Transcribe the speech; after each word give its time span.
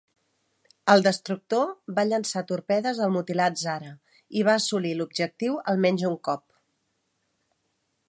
El 0.93 1.03
destructor 1.07 1.67
va 1.99 2.05
llançar 2.13 2.43
torpedes 2.53 3.03
al 3.07 3.13
mutilat 3.19 3.61
"Zara" 3.67 3.93
i 4.41 4.47
va 4.51 4.59
assolir 4.63 4.97
l'objectiu 5.03 5.63
almenys 5.75 6.11
un 6.15 6.21
cop. 6.31 6.47